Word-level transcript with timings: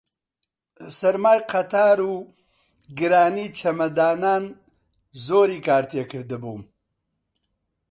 سەرمای 0.97 1.39
قەتار 1.51 1.97
و 2.11 2.15
گرانی 2.97 3.47
چەمەدانان 3.57 4.43
زۆری 5.25 5.59
کار 5.67 5.83
تێ 5.91 6.03
کردبووم 6.11 6.61